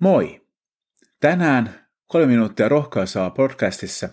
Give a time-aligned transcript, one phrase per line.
[0.00, 0.46] Moi!
[1.20, 4.08] Tänään kolme minuuttia rohkaisua podcastissa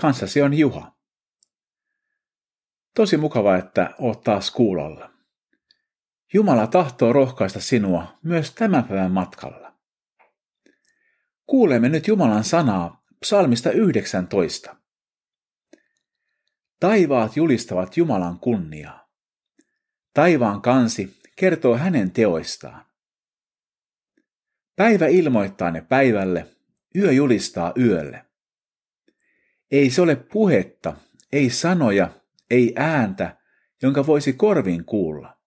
[0.00, 0.96] kanssasi on Juha.
[2.94, 5.10] Tosi mukava, että oot taas kuulolla.
[6.34, 9.74] Jumala tahtoo rohkaista sinua myös tämän päivän matkalla.
[11.46, 14.76] Kuulemme nyt Jumalan sanaa psalmista 19.
[16.80, 19.08] Taivaat julistavat Jumalan kunniaa.
[20.14, 22.93] Taivaan kansi kertoo hänen teoistaan.
[24.76, 26.46] Päivä ilmoittaa ne päivälle,
[26.96, 28.24] yö julistaa yölle.
[29.70, 30.96] Ei se ole puhetta,
[31.32, 32.08] ei sanoja,
[32.50, 33.36] ei ääntä,
[33.82, 35.38] jonka voisi korviin kuulla.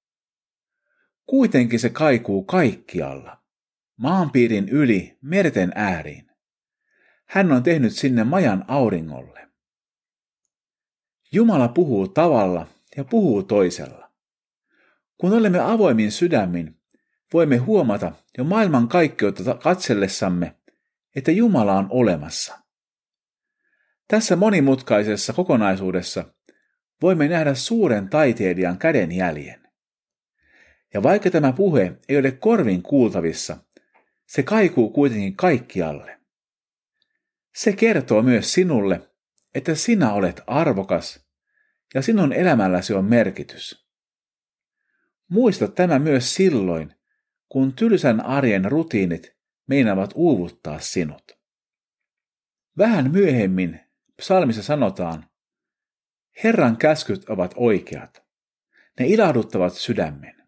[1.26, 3.38] Kuitenkin se kaikuu kaikkialla,
[3.98, 6.28] maanpiirin yli merten ääriin.
[7.26, 9.48] Hän on tehnyt sinne majan auringolle.
[11.32, 14.12] Jumala puhuu tavalla ja puhuu toisella.
[15.18, 16.77] Kun olemme avoimin sydämin,
[17.34, 20.56] voimme huomata jo maailman kaikkeutta katsellessamme,
[21.16, 22.60] että Jumala on olemassa.
[24.08, 26.26] Tässä monimutkaisessa kokonaisuudessa
[27.02, 29.68] voimme nähdä suuren taiteilijan kädenjäljen.
[30.94, 33.58] Ja vaikka tämä puhe ei ole korvin kuultavissa,
[34.26, 36.20] se kaikuu kuitenkin kaikkialle.
[37.56, 39.02] Se kertoo myös sinulle,
[39.56, 41.28] että sinä olet arvokas
[41.94, 43.88] ja sinun elämälläsi on merkitys.
[45.28, 46.97] Muista tämä myös silloin,
[47.50, 49.36] kun tylsän arjen rutiinit
[49.68, 51.38] meinaavat uuvuttaa sinut.
[52.78, 53.80] Vähän myöhemmin
[54.18, 55.30] psalmissa sanotaan,
[56.44, 58.24] Herran käskyt ovat oikeat.
[59.00, 60.44] Ne ilahduttavat sydämen.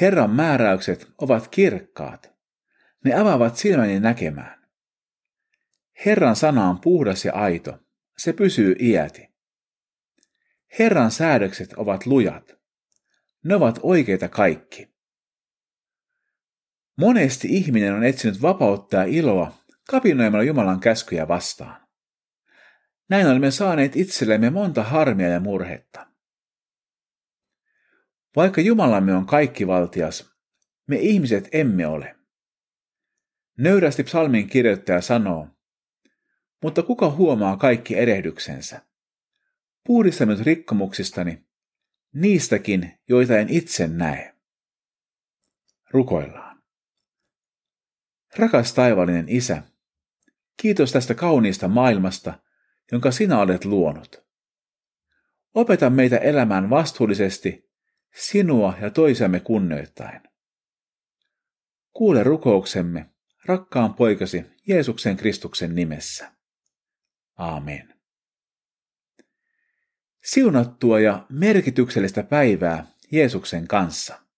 [0.00, 2.34] Herran määräykset ovat kirkkaat.
[3.04, 4.68] Ne avaavat silmäni näkemään.
[6.06, 7.78] Herran sana on puhdas ja aito.
[8.18, 9.30] Se pysyy iäti.
[10.78, 12.56] Herran säädökset ovat lujat.
[13.44, 14.89] Ne ovat oikeita kaikki.
[17.00, 19.54] Monesti ihminen on etsinyt vapautta ja iloa
[19.90, 21.88] kapinoimalla Jumalan käskyjä vastaan.
[23.08, 26.06] Näin olemme saaneet itsellemme monta harmia ja murhetta.
[28.36, 30.30] Vaikka Jumalamme on kaikkivaltias,
[30.86, 32.16] me ihmiset emme ole.
[33.58, 35.48] Nöyrästi psalmin kirjoittaja sanoo,
[36.62, 38.80] mutta kuka huomaa kaikki erehdyksensä?
[39.86, 41.44] Puhdista nyt rikkomuksistani,
[42.14, 44.34] niistäkin, joita en itse näe.
[45.90, 46.49] Rukoillaan.
[48.36, 49.62] Rakas taivallinen Isä,
[50.56, 52.38] kiitos tästä kauniista maailmasta,
[52.92, 54.24] jonka sinä olet luonut.
[55.54, 57.70] Opeta meitä elämään vastuullisesti,
[58.14, 60.22] sinua ja toisiamme kunnioittaen.
[61.92, 63.10] Kuule rukouksemme,
[63.44, 66.32] rakkaan poikasi Jeesuksen Kristuksen nimessä.
[67.36, 67.94] Aamen.
[70.24, 74.29] Siunattua ja merkityksellistä päivää Jeesuksen kanssa.